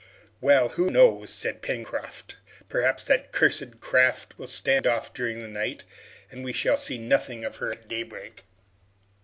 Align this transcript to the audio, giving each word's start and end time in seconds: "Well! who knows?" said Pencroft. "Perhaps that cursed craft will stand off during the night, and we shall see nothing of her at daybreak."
"Well! 0.41 0.69
who 0.69 0.89
knows?" 0.89 1.31
said 1.31 1.61
Pencroft. 1.61 2.35
"Perhaps 2.67 3.03
that 3.03 3.31
cursed 3.31 3.79
craft 3.81 4.35
will 4.39 4.47
stand 4.47 4.87
off 4.87 5.13
during 5.13 5.37
the 5.37 5.47
night, 5.47 5.83
and 6.31 6.43
we 6.43 6.53
shall 6.53 6.75
see 6.75 6.97
nothing 6.97 7.45
of 7.45 7.57
her 7.57 7.71
at 7.71 7.87
daybreak." 7.87 8.43